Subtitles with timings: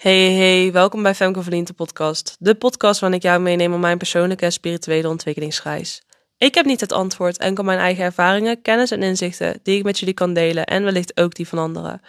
[0.00, 2.36] Hey, hey, welkom bij Femke Verliente podcast.
[2.38, 6.02] De podcast waarin ik jou meeneem op mijn persoonlijke en spirituele ontwikkelingsreis.
[6.36, 9.98] Ik heb niet het antwoord, enkel mijn eigen ervaringen, kennis en inzichten die ik met
[9.98, 12.00] jullie kan delen en wellicht ook die van anderen.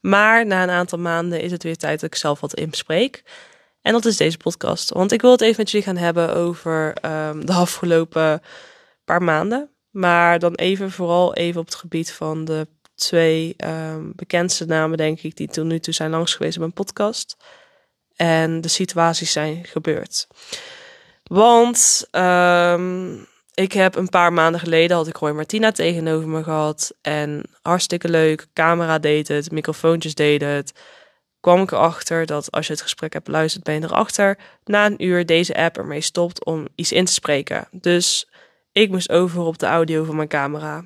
[0.00, 3.22] Maar na een aantal maanden is het weer tijd dat ik zelf wat inspreek.
[3.82, 6.94] En dat is deze podcast, want ik wil het even met jullie gaan hebben over
[7.04, 8.42] um, de afgelopen
[9.04, 9.70] paar maanden.
[9.90, 12.66] Maar dan even vooral even op het gebied van de
[13.00, 16.72] twee um, bekendste namen, denk ik, die tot nu toe zijn langs geweest op mijn
[16.72, 17.36] podcast.
[18.16, 20.26] En de situaties zijn gebeurd.
[21.22, 26.94] Want um, ik heb een paar maanden geleden had ik Roy Martina tegenover me gehad.
[27.02, 28.46] En hartstikke leuk.
[28.52, 30.72] Camera deed het, microfoontjes deden het.
[31.40, 34.38] Kwam ik erachter dat als je het gesprek hebt beluisterd, ben je erachter.
[34.64, 37.68] Na een uur deze app ermee stopt om iets in te spreken.
[37.70, 38.28] Dus
[38.72, 40.84] ik moest over op de audio van mijn camera.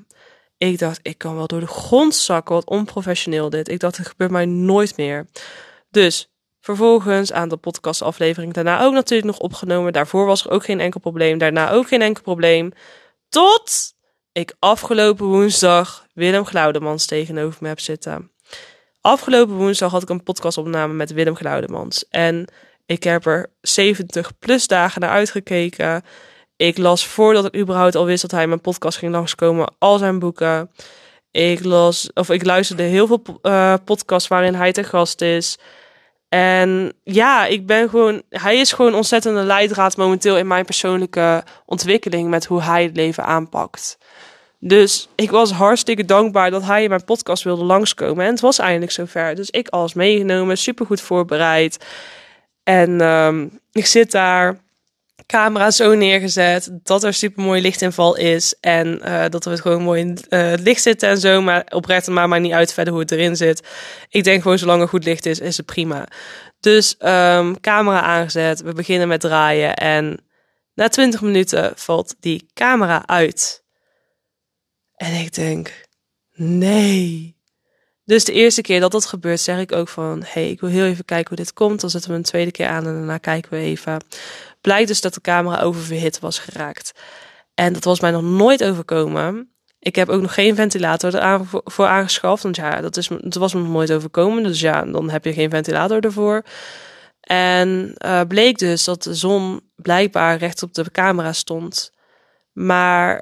[0.56, 2.54] Ik dacht, ik kan wel door de grond zakken.
[2.54, 3.68] Wat onprofessioneel dit.
[3.68, 5.26] Ik dacht, het gebeurt mij nooit meer.
[5.90, 6.28] Dus
[6.60, 9.92] vervolgens aan de podcastaflevering daarna ook natuurlijk nog opgenomen.
[9.92, 11.38] Daarvoor was er ook geen enkel probleem.
[11.38, 12.72] Daarna ook geen enkel probleem.
[13.28, 13.94] Tot
[14.32, 18.30] ik afgelopen woensdag Willem Glaudemans tegenover me heb zitten.
[19.00, 22.08] Afgelopen woensdag had ik een podcastopname met Willem Glaudemans.
[22.08, 22.46] En
[22.86, 26.04] ik heb er 70 plus dagen naar uitgekeken.
[26.56, 30.18] Ik las voordat ik überhaupt al wist dat hij mijn podcast ging langskomen, al zijn
[30.18, 30.70] boeken.
[31.30, 35.58] Ik las, of ik luisterde heel veel uh, podcasts waarin hij te gast is.
[36.28, 42.28] En ja, ik ben gewoon, hij is gewoon ontzettende leidraad momenteel in mijn persoonlijke ontwikkeling
[42.28, 43.98] met hoe hij het leven aanpakt.
[44.58, 48.24] Dus ik was hartstikke dankbaar dat hij in mijn podcast wilde langskomen.
[48.24, 49.34] En het was eindelijk zover.
[49.34, 51.86] Dus ik alles meegenomen, supergoed voorbereid.
[52.62, 54.58] En um, ik zit daar
[55.26, 59.82] camera zo neergezet dat er super mooi lichtinval is en uh, dat we het gewoon
[59.82, 61.42] mooi in het licht zitten en zo.
[61.42, 63.62] Maar oprecht maar maar niet uit verder hoe het erin zit.
[64.08, 66.08] Ik denk gewoon zolang er goed licht is, is het prima.
[66.60, 70.24] Dus um, camera aangezet, we beginnen met draaien en
[70.74, 73.64] na 20 minuten valt die camera uit.
[74.94, 75.86] En ik denk,
[76.34, 77.36] nee.
[78.04, 80.84] Dus de eerste keer dat dat gebeurt, zeg ik ook van: hey, ik wil heel
[80.84, 81.80] even kijken hoe dit komt.
[81.80, 84.04] Dan zetten we een tweede keer aan en daarna kijken we even
[84.64, 86.92] blijkt dus dat de camera oververhit was geraakt.
[87.54, 89.54] En dat was mij nog nooit overkomen.
[89.78, 92.42] Ik heb ook nog geen ventilator ervoor aangeschaft.
[92.42, 94.42] Want ja, dat, is, was me nog nooit overkomen.
[94.42, 96.42] Dus ja, dan heb je geen ventilator ervoor.
[97.20, 101.92] En uh, bleek dus dat de zon blijkbaar recht op de camera stond.
[102.52, 103.12] Maar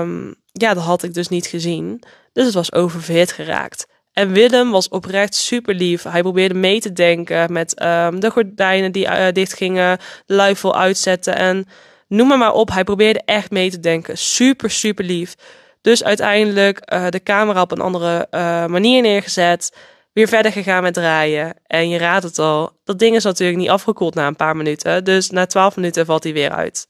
[0.00, 2.02] um, ja, dat had ik dus niet gezien.
[2.32, 3.86] Dus het was oververhit geraakt.
[4.12, 6.02] En Willem was oprecht super lief.
[6.02, 11.36] Hij probeerde mee te denken met um, de gordijnen die uh, dichtgingen, de luifel uitzetten
[11.36, 11.66] en
[12.08, 12.70] noem maar maar op.
[12.70, 14.18] Hij probeerde echt mee te denken.
[14.18, 15.34] Super, super lief.
[15.80, 19.76] Dus uiteindelijk uh, de camera op een andere uh, manier neergezet.
[20.12, 21.54] Weer verder gegaan met draaien.
[21.66, 25.04] En je raadt het al, dat ding is natuurlijk niet afgekoeld na een paar minuten.
[25.04, 26.88] Dus na twaalf minuten valt hij weer uit.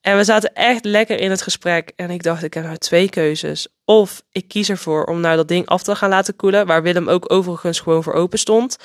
[0.00, 1.92] En we zaten echt lekker in het gesprek.
[1.96, 3.68] En ik dacht, ik heb nou twee keuzes.
[3.84, 6.66] Of ik kies ervoor om nou dat ding af te gaan laten koelen.
[6.66, 8.76] Waar Willem ook overigens gewoon voor open stond.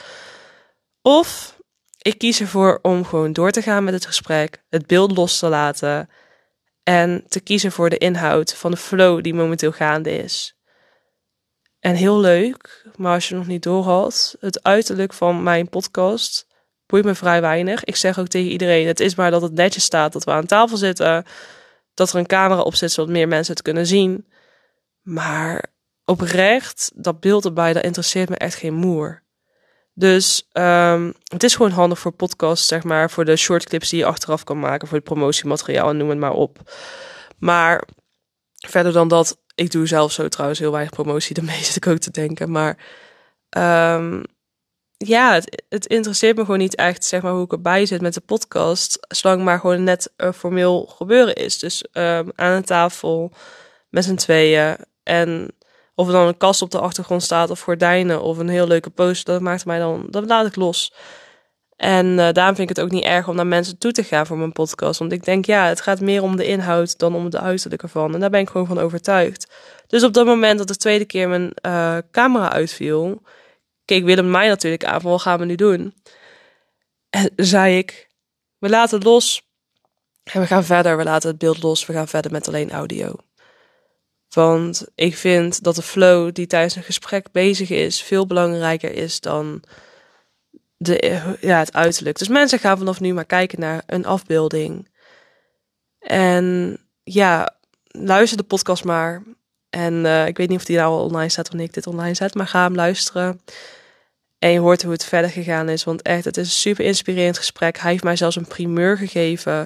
[1.02, 1.58] Of
[1.98, 4.64] ik kies ervoor om gewoon door te gaan met het gesprek.
[4.70, 6.10] Het beeld los te laten.
[6.84, 10.58] En te kiezen voor de inhoud van de flow die momenteel gaande is.
[11.80, 16.48] En heel leuk, maar als je nog niet doorhad, het uiterlijk van mijn podcast
[16.86, 17.84] boeit me vrij weinig.
[17.84, 20.46] Ik zeg ook tegen iedereen: het is maar dat het netjes staat dat we aan
[20.46, 21.26] tafel zitten.
[21.94, 24.28] Dat er een camera op zit zodat meer mensen het kunnen zien.
[25.10, 25.66] Maar
[26.06, 29.24] oprecht, dat beeld erbij, dat interesseert me echt geen moer.
[29.94, 34.00] Dus um, het is gewoon handig voor podcasts, zeg maar, voor de short clips die
[34.00, 36.72] je achteraf kan maken, voor het promotiemateriaal en noem het maar op.
[37.38, 37.84] Maar
[38.68, 41.98] verder dan dat, ik doe zelf zo trouwens heel weinig promotie, daarmee zit ik ook
[41.98, 42.52] te denken.
[42.52, 42.78] Maar
[43.98, 44.24] um,
[44.98, 48.22] ja, het, interesseert me gewoon niet echt, zeg maar, hoe ik erbij zit met de
[48.22, 48.98] podcast.
[49.08, 51.60] Zolang maar gewoon net uh, formeel gebeuren is.
[51.60, 53.32] Dus um, aan een tafel
[53.90, 54.78] met z'n tweeën.
[55.10, 55.56] En
[55.96, 58.90] of er dan een kast op de achtergrond staat of gordijnen of een heel leuke
[58.90, 60.94] poster, dat maakt mij dan, dat laat ik los.
[61.76, 64.26] En uh, daarom vind ik het ook niet erg om naar mensen toe te gaan
[64.26, 65.00] voor mijn podcast.
[65.00, 68.14] Want ik denk, ja, het gaat meer om de inhoud dan om de uiterlijk ervan.
[68.14, 69.52] En daar ben ik gewoon van overtuigd.
[69.88, 73.22] Dus op dat moment dat de tweede keer mijn uh, camera uitviel,
[73.86, 75.94] keek Willem mij natuurlijk aan van wat gaan we nu doen?
[77.10, 78.10] En zei ik,
[78.58, 79.42] we laten het los
[80.24, 80.98] en we gaan verder.
[80.98, 83.16] We laten het beeld los, we gaan verder met alleen audio.
[84.30, 89.20] Want ik vind dat de flow die tijdens een gesprek bezig is veel belangrijker is
[89.20, 89.64] dan
[90.78, 92.18] de, ja, het uiterlijk.
[92.18, 94.88] Dus mensen gaan vanaf nu maar kijken naar een afbeelding.
[96.00, 99.24] En ja, luister de podcast maar.
[99.70, 102.14] En uh, ik weet niet of die nou al online staat wanneer ik dit online
[102.14, 103.42] zet, maar ga hem luisteren.
[104.40, 105.84] En je hoort hoe het verder gegaan is.
[105.84, 107.78] Want echt, het is een super inspirerend gesprek.
[107.78, 109.66] Hij heeft mij zelfs een primeur gegeven.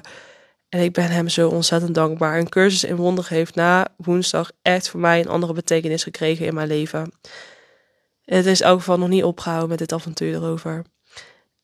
[0.74, 2.38] En ik ben hem zo ontzettend dankbaar.
[2.38, 6.54] Een cursus in wonder heeft na woensdag echt voor mij een andere betekenis gekregen in
[6.54, 7.12] mijn leven.
[8.24, 10.84] Het is ook van nog niet opgehouden met dit avontuur erover.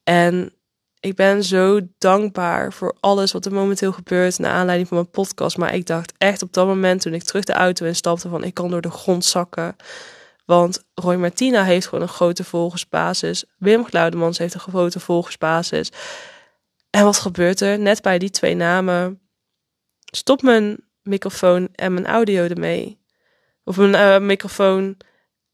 [0.05, 0.53] En
[1.01, 5.57] ik ben zo dankbaar voor alles wat er momenteel gebeurt naar aanleiding van mijn podcast.
[5.57, 8.55] Maar ik dacht echt op dat moment toen ik terug de auto instapte van ik
[8.55, 9.77] kan door de grond zakken.
[10.45, 13.45] Want Roy Martina heeft gewoon een grote volgersbasis.
[13.59, 15.91] Wim Glaudemans heeft een grote volgersbasis.
[16.91, 17.79] En wat gebeurt er?
[17.79, 19.21] Net bij die twee namen
[20.05, 23.01] stop mijn microfoon en mijn audio ermee.
[23.65, 24.97] Of mijn uh, microfoon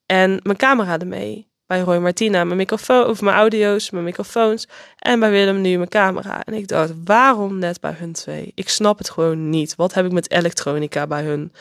[0.06, 1.54] en mijn camera ermee.
[1.66, 4.68] Bij Roy Martina mijn microfoon, of mijn audio's, mijn microfoons.
[4.98, 6.44] En bij Willem nu mijn camera.
[6.44, 8.52] En ik dacht, waarom net bij hun twee?
[8.54, 9.74] Ik snap het gewoon niet.
[9.74, 11.52] Wat heb ik met elektronica bij hun?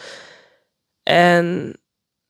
[1.04, 1.74] En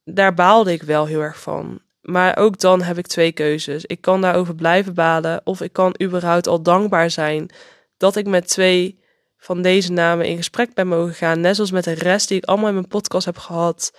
[0.04, 1.82] daar baalde ik wel heel erg van.
[2.06, 3.86] Maar ook dan heb ik twee keuzes.
[3.86, 7.50] Ik kan daarover blijven balen of ik kan überhaupt al dankbaar zijn
[7.98, 9.00] dat ik met twee
[9.38, 11.40] van deze namen in gesprek ben mogen gaan.
[11.40, 13.94] Net zoals met de rest die ik allemaal in mijn podcast heb gehad.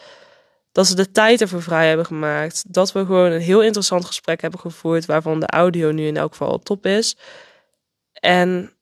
[0.73, 2.65] Dat ze de tijd ervoor vrij hebben gemaakt.
[2.73, 5.07] Dat we gewoon een heel interessant gesprek hebben gevoerd.
[5.07, 7.17] Waarvan de audio nu in elk geval top is.
[8.13, 8.73] En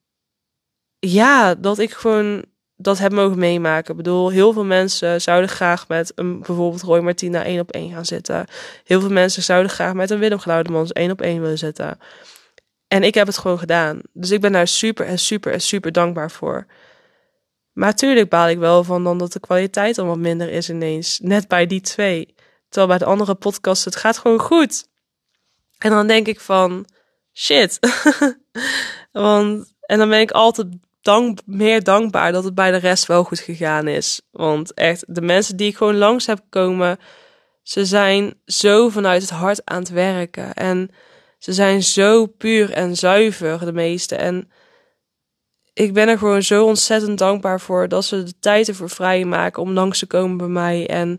[0.98, 2.44] ja, dat ik gewoon
[2.76, 3.90] dat heb mogen meemaken.
[3.90, 7.92] Ik bedoel, heel veel mensen zouden graag met een bijvoorbeeld Roy Martina één op één
[7.92, 8.46] gaan zitten.
[8.84, 11.98] Heel veel mensen zouden graag met een Willem Glaudemans één op één willen zitten.
[12.88, 14.00] En ik heb het gewoon gedaan.
[14.12, 16.66] Dus ik ben daar super en super en super dankbaar voor.
[17.72, 21.18] Maar natuurlijk baal ik wel van dan dat de kwaliteit dan wat minder is ineens.
[21.22, 22.34] Net bij die twee.
[22.68, 24.88] Terwijl bij de andere podcast het gaat gewoon goed.
[25.78, 26.86] En dan denk ik van,
[27.32, 27.78] shit.
[29.12, 30.68] Want, en dan ben ik altijd
[31.44, 34.20] meer dankbaar dat het bij de rest wel goed gegaan is.
[34.30, 36.98] Want echt, de mensen die ik gewoon langs heb komen,
[37.62, 40.54] ze zijn zo vanuit het hart aan het werken.
[40.54, 40.90] En
[41.38, 44.16] ze zijn zo puur en zuiver, de meeste.
[44.16, 44.50] En
[45.72, 49.72] ik ben er gewoon zo ontzettend dankbaar voor dat ze de tijd ervoor vrijmaken om
[49.72, 50.88] langs te komen bij mij.
[50.88, 51.18] En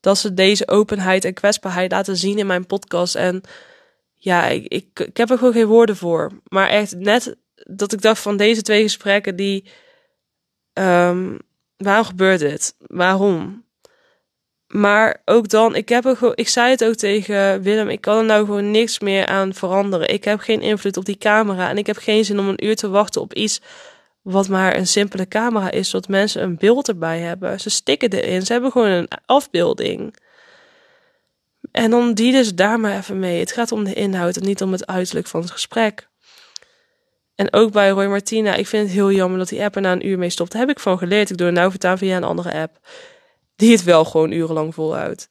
[0.00, 3.14] dat ze deze openheid en kwetsbaarheid laten zien in mijn podcast.
[3.14, 3.40] En
[4.14, 4.66] ja, ik,
[5.00, 6.30] ik heb er gewoon geen woorden voor.
[6.48, 7.36] Maar echt net
[7.68, 9.64] dat ik dacht van deze twee gesprekken die.
[10.72, 11.38] Um,
[11.76, 12.74] waarom gebeurt dit?
[12.78, 13.64] Waarom?
[14.66, 18.24] Maar ook dan, ik heb er ik zei het ook tegen Willem, ik kan er
[18.24, 20.08] nou gewoon niks meer aan veranderen.
[20.08, 22.76] Ik heb geen invloed op die camera en ik heb geen zin om een uur
[22.76, 23.60] te wachten op iets
[24.22, 27.60] wat maar een simpele camera is, zodat mensen een beeld erbij hebben.
[27.60, 30.16] Ze stikken erin, ze hebben gewoon een afbeelding.
[31.72, 33.40] En dan dienen ze daar maar even mee.
[33.40, 36.08] Het gaat om de inhoud en niet om het uiterlijk van het gesprek.
[37.36, 39.92] En ook bij Roy Martina, ik vind het heel jammer dat die app er na
[39.92, 40.52] een uur mee stopt.
[40.52, 41.30] Daar heb ik van geleerd.
[41.30, 42.88] Ik doe nou vertaan via een andere app.
[43.56, 45.30] Die het wel gewoon urenlang voluit.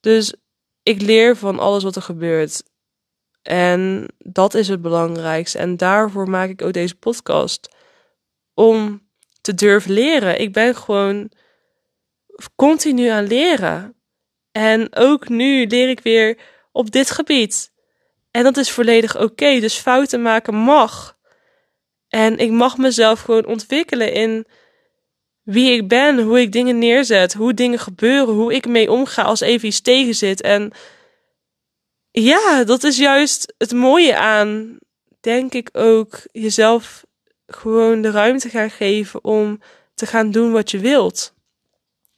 [0.00, 0.34] Dus
[0.82, 2.62] ik leer van alles wat er gebeurt.
[3.42, 5.58] En dat is het belangrijkste.
[5.58, 7.68] En daarvoor maak ik ook deze podcast.
[8.54, 9.08] Om
[9.40, 10.40] te durven leren.
[10.40, 11.30] Ik ben gewoon
[12.56, 13.96] continu aan leren.
[14.52, 16.38] En ook nu leer ik weer
[16.72, 17.72] op dit gebied.
[18.30, 19.60] En dat is volledig oké.
[19.60, 21.13] Dus fouten maken mag.
[22.14, 24.46] En ik mag mezelf gewoon ontwikkelen in
[25.42, 29.40] wie ik ben, hoe ik dingen neerzet, hoe dingen gebeuren, hoe ik mee omga als
[29.40, 30.40] even iets tegen zit.
[30.40, 30.72] En
[32.10, 34.78] ja, dat is juist het mooie aan,
[35.20, 37.04] denk ik ook, jezelf
[37.46, 39.60] gewoon de ruimte gaan geven om
[39.94, 41.34] te gaan doen wat je wilt.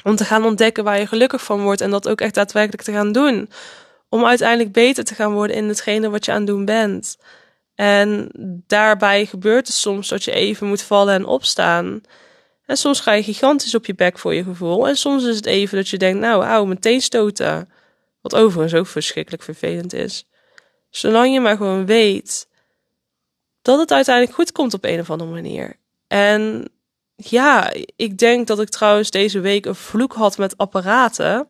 [0.04, 2.92] Om te gaan ontdekken waar je gelukkig van wordt en dat ook echt daadwerkelijk te
[2.92, 3.50] gaan doen.
[4.08, 7.16] Om uiteindelijk beter te gaan worden in hetgene wat je aan het doen bent.
[7.76, 8.30] En
[8.66, 12.00] daarbij gebeurt het soms dat je even moet vallen en opstaan.
[12.66, 14.88] En soms ga je gigantisch op je bek voor je gevoel.
[14.88, 17.68] En soms is het even dat je denkt, nou, auw, meteen stoten.
[18.20, 20.26] Wat overigens ook verschrikkelijk vervelend is.
[20.90, 22.48] Zolang je maar gewoon weet
[23.62, 25.76] dat het uiteindelijk goed komt op een of andere manier.
[26.06, 26.70] En
[27.16, 31.48] ja, ik denk dat ik trouwens deze week een vloek had met apparaten.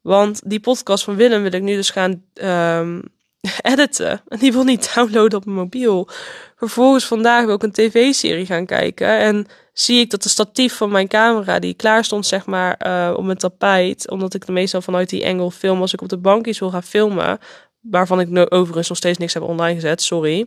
[0.00, 3.02] Want die podcast van Willem wil ik nu dus gaan um,
[3.62, 4.22] editen.
[4.28, 6.08] En die wil niet downloaden op mijn mobiel.
[6.56, 9.18] Vervolgens vandaag ook een tv-serie gaan kijken.
[9.18, 13.14] En zie ik dat de statief van mijn camera, die klaar stond zeg maar uh,
[13.16, 14.10] op mijn tapijt.
[14.10, 17.38] Omdat ik meestal vanuit die engel film als ik op de bankjes wil gaan filmen.
[17.80, 20.46] Waarvan ik overigens nog steeds niks heb online gezet, sorry.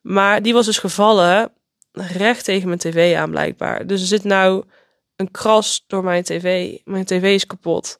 [0.00, 1.52] Maar die was dus gevallen
[1.92, 3.86] recht tegen mijn tv aan blijkbaar.
[3.86, 4.64] Dus er zit nou
[5.16, 6.76] een kras door mijn tv.
[6.84, 7.98] Mijn tv is kapot.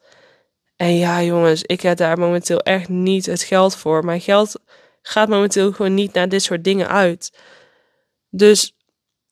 [0.77, 4.05] En ja, jongens, ik heb daar momenteel echt niet het geld voor.
[4.05, 4.61] Mijn geld
[5.03, 7.39] gaat momenteel gewoon niet naar dit soort dingen uit.
[8.31, 8.77] Dus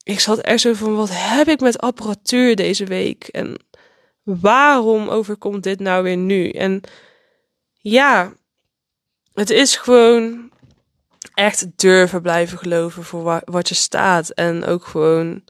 [0.03, 3.25] ik zat echt zo van: wat heb ik met apparatuur deze week?
[3.25, 3.57] En
[4.23, 6.51] waarom overkomt dit nou weer nu?
[6.51, 6.81] En
[7.73, 8.33] ja,
[9.33, 10.51] het is gewoon
[11.35, 14.31] echt durven blijven geloven voor wat je staat.
[14.31, 15.45] En ook gewoon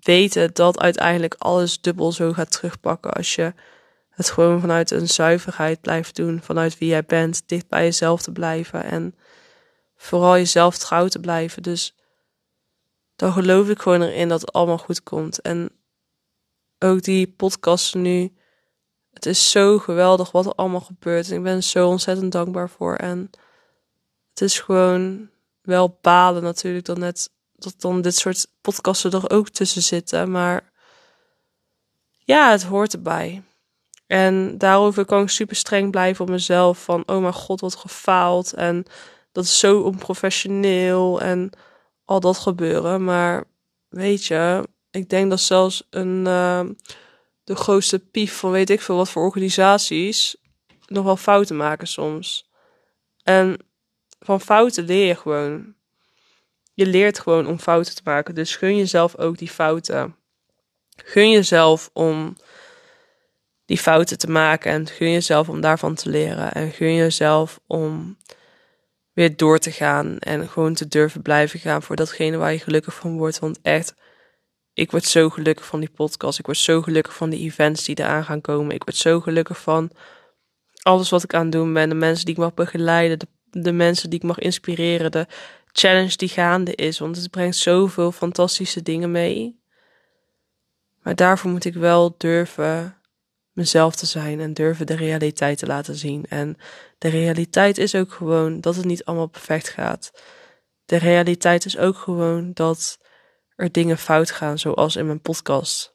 [0.00, 3.54] weten dat uiteindelijk alles dubbel zo gaat terugpakken als je
[4.14, 8.32] het gewoon vanuit een zuiverheid blijft doen, vanuit wie jij bent, dicht bij jezelf te
[8.32, 9.14] blijven en
[9.96, 11.62] vooral jezelf trouw te blijven.
[11.62, 11.94] Dus
[13.16, 15.40] dan geloof ik gewoon erin dat het allemaal goed komt.
[15.40, 15.70] En
[16.78, 18.32] ook die podcast nu,
[19.12, 21.30] het is zo geweldig wat er allemaal gebeurt.
[21.30, 22.94] En ik ben zo ontzettend dankbaar voor.
[22.94, 23.30] En
[24.30, 25.28] het is gewoon
[25.62, 30.30] wel balen natuurlijk dat net dat dan dit soort podcasten er ook tussen zitten.
[30.30, 30.72] Maar
[32.18, 33.42] ja, het hoort erbij.
[34.06, 36.84] En daarover kan ik super streng blijven op mezelf.
[36.84, 38.52] Van, oh mijn god, wat gefaald.
[38.52, 38.84] En
[39.32, 41.20] dat is zo onprofessioneel.
[41.20, 41.50] En
[42.04, 43.04] al dat gebeuren.
[43.04, 43.44] Maar
[43.88, 46.64] weet je, ik denk dat zelfs een, uh,
[47.44, 50.36] de grootste pief van weet ik veel wat voor organisaties
[50.86, 52.48] nog wel fouten maken soms.
[53.22, 53.56] En
[54.20, 55.74] van fouten leer je gewoon.
[56.74, 58.34] Je leert gewoon om fouten te maken.
[58.34, 60.16] Dus gun jezelf ook die fouten.
[60.96, 62.36] Gun jezelf om
[63.66, 64.72] die fouten te maken.
[64.72, 66.52] En gun jezelf om daarvan te leren.
[66.52, 68.16] En gun jezelf om
[69.12, 70.18] weer door te gaan.
[70.18, 73.38] En gewoon te durven blijven gaan voor datgene waar je gelukkig van wordt.
[73.38, 73.94] Want echt,
[74.72, 76.38] ik word zo gelukkig van die podcast.
[76.38, 78.74] Ik word zo gelukkig van die events die eraan gaan komen.
[78.74, 79.90] Ik word zo gelukkig van
[80.82, 81.88] alles wat ik aan het doen ben.
[81.88, 83.18] De mensen die ik mag begeleiden.
[83.18, 85.10] De, de mensen die ik mag inspireren.
[85.10, 85.26] De
[85.72, 86.98] challenge die gaande is.
[86.98, 89.62] Want het brengt zoveel fantastische dingen mee.
[91.02, 92.96] Maar daarvoor moet ik wel durven
[93.54, 96.24] mezelf te zijn en durven de realiteit te laten zien.
[96.28, 96.56] En
[96.98, 100.12] de realiteit is ook gewoon dat het niet allemaal perfect gaat.
[100.84, 102.98] De realiteit is ook gewoon dat
[103.56, 105.94] er dingen fout gaan, zoals in mijn podcast.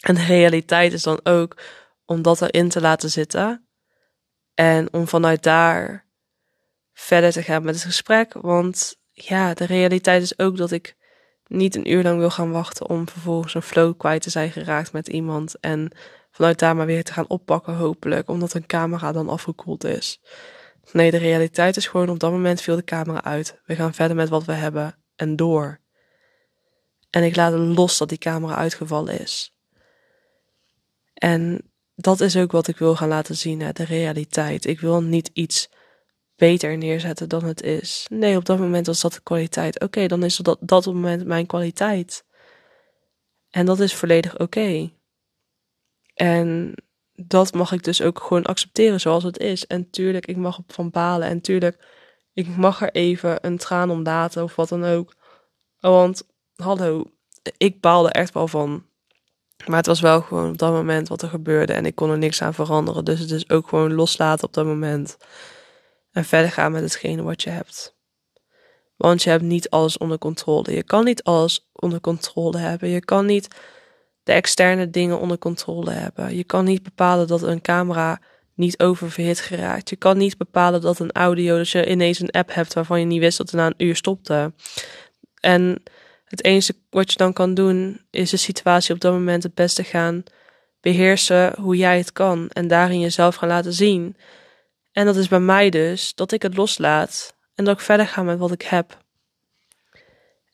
[0.00, 1.56] En de realiteit is dan ook
[2.04, 3.68] om dat erin te laten zitten
[4.54, 6.06] en om vanuit daar
[6.92, 8.32] verder te gaan met het gesprek.
[8.32, 10.96] Want ja, de realiteit is ook dat ik
[11.46, 14.92] niet een uur lang wil gaan wachten om vervolgens een flow kwijt te zijn geraakt
[14.92, 15.92] met iemand en
[16.30, 20.20] vanuit daar maar weer te gaan oppakken, hopelijk, omdat een camera dan afgekoeld is.
[20.92, 23.60] Nee, de realiteit is gewoon op dat moment viel de camera uit.
[23.64, 25.80] We gaan verder met wat we hebben en door.
[27.10, 29.54] En ik laat los dat die camera uitgevallen is.
[31.14, 34.66] En dat is ook wat ik wil gaan laten zien, hè, de realiteit.
[34.66, 35.68] Ik wil niet iets
[36.36, 38.06] beter neerzetten dan het is.
[38.10, 39.80] Nee, op dat moment was dat de kwaliteit.
[39.80, 42.24] Oké, dan is dat, dat op moment mijn kwaliteit.
[43.50, 44.90] En dat is volledig oké.
[46.20, 46.74] En
[47.14, 49.66] dat mag ik dus ook gewoon accepteren zoals het is.
[49.66, 51.28] En tuurlijk, ik mag op van balen.
[51.28, 51.86] En tuurlijk,
[52.32, 55.14] ik mag er even een traan om laten of wat dan ook.
[55.78, 56.22] Want,
[56.54, 57.04] hallo,
[57.56, 58.84] ik baalde echt wel van.
[59.66, 61.72] Maar het was wel gewoon op dat moment wat er gebeurde.
[61.72, 63.04] En ik kon er niks aan veranderen.
[63.04, 65.16] Dus het is ook gewoon loslaten op dat moment.
[66.12, 67.96] En verder gaan met hetgene wat je hebt.
[68.96, 70.74] Want je hebt niet alles onder controle.
[70.74, 72.88] Je kan niet alles onder controle hebben.
[72.88, 73.48] Je kan niet
[74.22, 76.36] de externe dingen onder controle hebben.
[76.36, 78.20] Je kan niet bepalen dat een camera
[78.54, 79.90] niet oververhit geraakt.
[79.90, 83.06] Je kan niet bepalen dat een audio, dat je ineens een app hebt waarvan je
[83.06, 84.52] niet wist dat het na een uur stopte.
[85.40, 85.82] En
[86.24, 89.84] het enige wat je dan kan doen, is de situatie op dat moment het beste
[89.84, 90.22] gaan
[90.80, 92.48] beheersen hoe jij het kan.
[92.48, 94.16] En daarin jezelf gaan laten zien.
[94.92, 98.22] En dat is bij mij dus dat ik het loslaat en dat ik verder ga
[98.22, 98.99] met wat ik heb.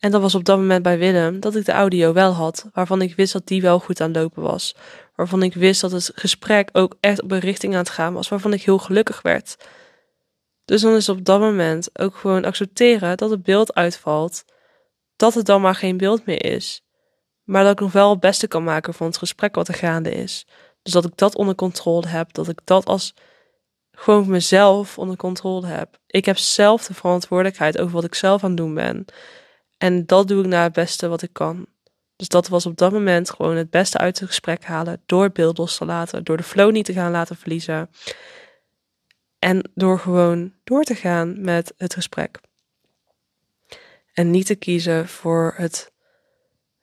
[0.07, 3.03] En dat was op dat moment bij Willem dat ik de audio wel had, waarvan
[3.03, 4.75] ik wist dat die wel goed aan lopen was.
[5.15, 8.29] Waarvan ik wist dat het gesprek ook echt op een richting aan het gaan was,
[8.29, 9.57] waarvan ik heel gelukkig werd.
[10.65, 14.45] Dus dan is op dat moment ook gewoon accepteren dat het beeld uitvalt,
[15.17, 16.83] dat het dan maar geen beeld meer is.
[17.45, 20.11] Maar dat ik nog wel het beste kan maken van het gesprek wat er gaande
[20.11, 20.47] is.
[20.83, 23.15] Dus dat ik dat onder controle heb, dat ik dat als
[23.91, 25.99] gewoon mezelf onder controle heb.
[26.07, 29.07] Ik heb zelf de verantwoordelijkheid over wat ik zelf aan het doen ben.
[29.79, 31.67] En dat doe ik naar het beste wat ik kan.
[32.17, 35.03] Dus dat was op dat moment gewoon het beste uit het gesprek halen.
[35.07, 36.25] Door beeld los te laten.
[36.25, 37.91] Door de flow niet te gaan laten verliezen.
[39.39, 42.41] En door gewoon door te gaan met het gesprek.
[44.13, 45.93] En niet te kiezen voor het,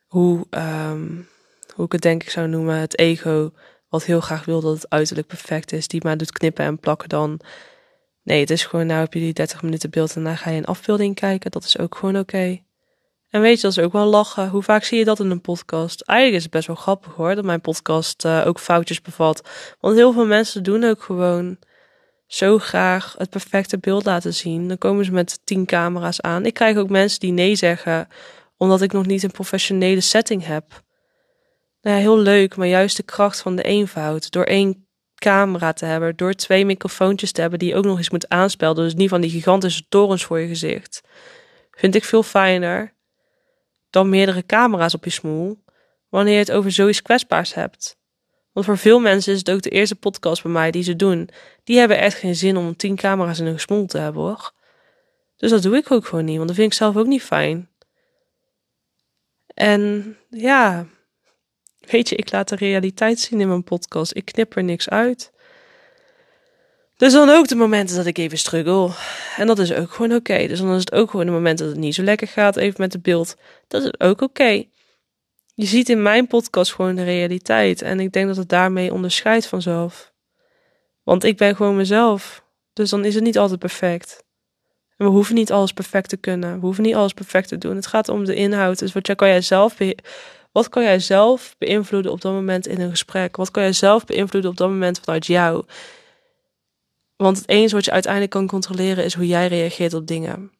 [0.08, 1.30] hoe, um,
[1.74, 3.52] hoe ik het denk ik zou noemen, het ego.
[3.90, 5.88] Wat heel graag wil dat het uiterlijk perfect is.
[5.88, 7.40] Die maar doet knippen en plakken dan.
[8.24, 10.58] Nee, het is gewoon, nou heb je die 30 minuten beeld en dan ga je
[10.58, 11.52] een afbeelding kijken.
[11.52, 12.62] Dat is ook gewoon oké.
[13.34, 14.50] En weet je, dat is ook wel lachen.
[14.50, 16.02] Hoe vaak zie je dat in een podcast?
[16.02, 19.50] Eigenlijk is het best wel grappig hoor, dat mijn podcast uh, ook foutjes bevat.
[19.80, 21.58] Want heel veel mensen doen ook gewoon
[22.28, 24.68] zo graag het perfecte beeld laten zien.
[24.68, 26.46] Dan komen ze met tien camera's aan.
[26.46, 28.08] Ik krijg ook mensen die nee zeggen,
[28.58, 30.84] omdat ik nog niet een professionele setting heb.
[31.82, 34.32] Nou ja, heel leuk, maar juist de kracht van de eenvoud.
[34.32, 38.30] Door één camera te hebben, door twee microfoontjes te hebben die ook nog eens moet
[38.30, 41.02] aanspelen, dus niet van die gigantische torens voor je gezicht,
[41.72, 42.93] vind ik veel fijner
[43.94, 45.64] dan meerdere camera's op je smoel,
[46.10, 47.98] wanneer je het over zoiets kwetsbaars hebt.
[48.52, 51.30] Want voor veel mensen is het ook de eerste podcast bij mij die ze doen.
[51.64, 54.52] Die hebben echt geen zin om tien camera's in hun smoel te hebben hoor.
[55.36, 57.70] Dus dat doe ik ook gewoon niet, want dat vind ik zelf ook niet fijn.
[59.48, 60.88] En ja,
[61.80, 64.16] weet je, ik laat de realiteit zien in mijn podcast.
[64.16, 65.33] Ik knip er niks uit.
[66.98, 68.90] Dus dan ook de momenten dat ik even struggle.
[69.38, 70.48] En dat is ook gewoon oké.
[70.48, 72.82] Dus dan is het ook gewoon de momenten dat het niet zo lekker gaat, even
[72.82, 73.36] met het beeld.
[73.68, 74.64] Dat is ook oké.
[75.56, 77.82] Je ziet in mijn podcast gewoon de realiteit.
[77.82, 80.14] En ik denk dat het daarmee onderscheidt vanzelf.
[81.04, 82.44] Want ik ben gewoon mezelf.
[82.74, 84.24] Dus dan is het niet altijd perfect.
[84.98, 86.54] En we hoeven niet alles perfect te kunnen.
[86.54, 87.76] We hoeven niet alles perfect te doen.
[87.76, 88.80] Het gaat om de inhoud.
[88.80, 89.78] Dus wat kan jij zelf,
[90.52, 93.36] wat kan jij zelf beïnvloeden op dat moment in een gesprek?
[93.36, 95.66] Wat kan jij zelf beïnvloeden op dat moment vanuit jou?
[97.24, 100.52] Want het enige wat je uiteindelijk kan controleren is hoe jij reageert op dingen.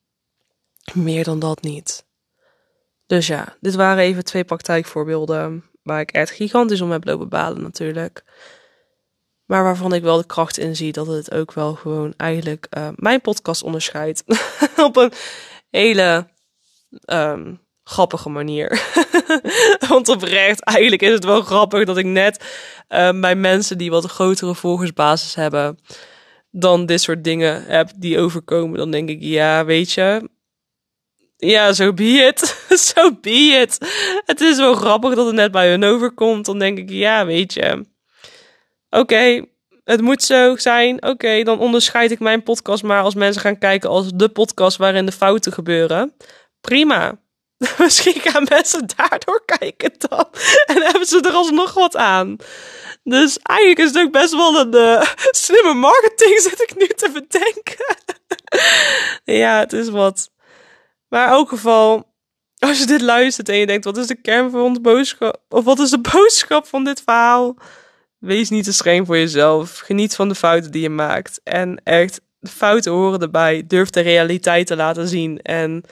[0.94, 2.06] Meer dan dat niet.
[3.06, 7.62] Dus ja, dit waren even twee praktijkvoorbeelden waar ik echt gigantisch om heb lopen balen
[7.62, 8.24] natuurlijk.
[9.46, 12.88] Maar waarvan ik wel de kracht in zie dat het ook wel gewoon eigenlijk uh,
[12.96, 14.24] mijn podcast onderscheidt.
[14.88, 15.12] Op een
[15.70, 16.28] hele
[17.06, 18.82] um, grappige manier.
[19.90, 22.44] Want oprecht, eigenlijk is het wel grappig dat ik net
[22.90, 25.80] uh, bij mensen die wat grotere volgersbasis hebben,
[26.56, 28.78] dan dit soort dingen heb die overkomen.
[28.78, 30.30] Dan denk ik, ja, weet je,
[31.38, 32.40] ja, zo so be it.
[32.70, 33.78] Zo so be it.
[34.26, 36.46] Het is wel grappig dat het net bij hun overkomt.
[36.46, 37.86] Dan denk ik, ja, weet je.
[38.90, 39.46] Oké,
[39.84, 41.06] het moet zo zijn.
[41.06, 45.06] Oké, dan onderscheid ik mijn podcast maar als mensen gaan kijken als de podcast waarin
[45.06, 46.14] de fouten gebeuren.
[46.62, 47.22] Prima.
[47.78, 50.28] Misschien gaan mensen daardoor kijken dan.
[50.66, 52.36] En hebben ze er alsnog wat aan.
[53.04, 57.10] Dus eigenlijk is het ook best wel een uh, slimme marketing, zit ik nu te
[57.14, 57.96] bedenken.
[59.42, 60.32] ja, het is wat.
[61.10, 62.14] Maar in elk geval,
[62.58, 65.42] als je dit luistert en je denkt, wat is de kern van de boodschap?
[65.50, 67.56] Of wat is de boodschap van dit verhaal?
[68.20, 69.78] Wees niet te streng voor jezelf.
[69.78, 71.42] Geniet van de fouten die je maakt.
[71.44, 73.64] En echt, de fouten horen erbij.
[73.68, 75.42] Durf de realiteit te laten zien.
[75.42, 75.84] En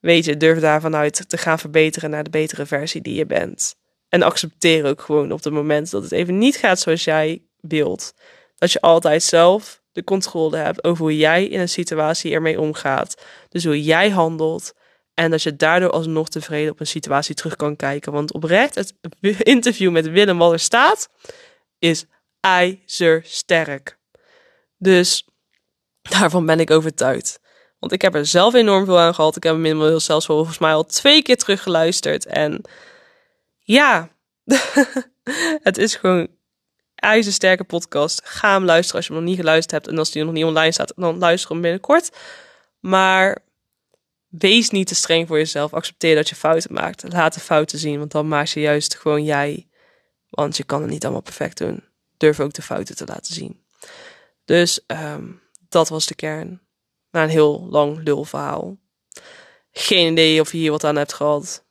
[0.00, 3.74] weet je, durf daar vanuit te gaan verbeteren naar de betere versie die je bent.
[4.14, 8.14] En accepteer ook gewoon op het moment dat het even niet gaat zoals jij wilt.
[8.56, 13.22] Dat je altijd zelf de controle hebt over hoe jij in een situatie ermee omgaat.
[13.48, 14.74] Dus hoe jij handelt.
[15.14, 18.12] En dat je daardoor alsnog tevreden op een situatie terug kan kijken.
[18.12, 18.94] Want oprecht, het
[19.56, 21.08] interview met Willem wat er staat,
[21.78, 22.04] is
[22.40, 23.98] ijzersterk.
[24.78, 25.26] Dus
[26.18, 27.40] daarvan ben ik overtuigd.
[27.78, 29.36] Want ik heb er zelf enorm veel aan gehad.
[29.36, 32.26] Ik heb hem inmiddels zelfs volgens mij al twee keer teruggeluisterd.
[32.26, 32.64] En
[33.64, 34.08] ja,
[35.68, 36.28] het is gewoon
[36.94, 38.20] ijzersterke podcast.
[38.24, 39.88] Ga hem luisteren als je hem nog niet geluisterd hebt.
[39.88, 42.16] En als die nog niet online staat, dan luister hem binnenkort.
[42.80, 43.38] Maar
[44.28, 45.72] wees niet te streng voor jezelf.
[45.72, 47.12] Accepteer dat je fouten maakt.
[47.12, 49.68] Laat de fouten zien, want dan maak je juist gewoon jij.
[50.30, 51.84] Want je kan het niet allemaal perfect doen.
[52.16, 53.64] Durf ook de fouten te laten zien.
[54.44, 56.60] Dus um, dat was de kern.
[57.10, 58.76] Na een heel lang lulverhaal.
[59.72, 61.63] Geen idee of je hier wat aan hebt gehad.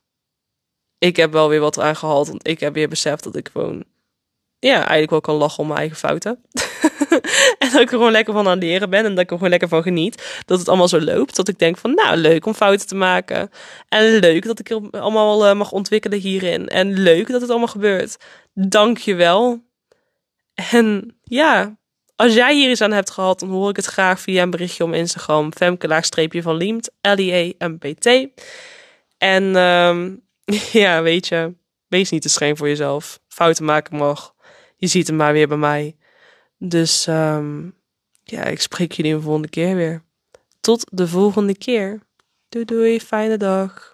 [1.04, 3.84] Ik heb wel weer wat aan gehad, want ik heb weer beseft dat ik gewoon
[4.58, 6.38] ja, eigenlijk wel kan lachen om mijn eigen fouten.
[7.58, 9.34] en dat ik er gewoon lekker van aan het leren ben en dat ik er
[9.36, 10.42] gewoon lekker van geniet.
[10.44, 11.36] Dat het allemaal zo loopt.
[11.36, 13.50] Dat ik denk van, nou, leuk om fouten te maken.
[13.88, 16.68] En leuk dat ik er allemaal uh, mag ontwikkelen hierin.
[16.68, 18.16] En leuk dat het allemaal gebeurt.
[18.52, 19.64] Dank je wel.
[20.72, 21.76] En ja,
[22.16, 24.84] als jij hier iets aan hebt gehad, dan hoor ik het graag via een berichtje
[24.84, 25.52] om Instagram.
[25.52, 28.08] Femke van Liemt, L-I-E-M-P-T.
[29.18, 30.23] En um,
[30.72, 31.54] ja, weet je,
[31.88, 33.20] wees niet te streng voor jezelf.
[33.28, 34.34] Fouten maken mag
[34.84, 35.96] je ziet hem maar weer bij mij.
[36.58, 37.74] Dus um,
[38.22, 40.02] ja, ik spreek jullie een volgende keer weer.
[40.60, 42.00] Tot de volgende keer.
[42.48, 43.93] Doei doei, fijne dag.